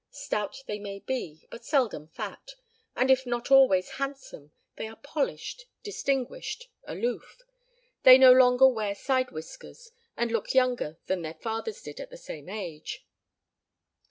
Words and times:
Stout 0.09 0.63
they 0.65 0.79
may 0.79 0.97
be, 0.97 1.45
but 1.51 1.63
seldom 1.63 2.07
fat, 2.07 2.55
and 2.95 3.11
if 3.11 3.23
not 3.27 3.51
always 3.51 3.87
handsome, 4.01 4.51
they 4.75 4.87
are 4.87 4.95
polished, 4.95 5.67
distinguished, 5.83 6.69
aloof. 6.85 7.43
They 8.01 8.17
no 8.17 8.31
longer 8.31 8.67
wear 8.67 8.95
side 8.95 9.29
whiskers 9.29 9.91
and 10.17 10.31
look 10.31 10.55
younger 10.55 10.97
than 11.05 11.21
their 11.21 11.35
fathers 11.35 11.83
did 11.83 11.99
at 11.99 12.09
the 12.09 12.17
same 12.17 12.49
age. 12.49 13.05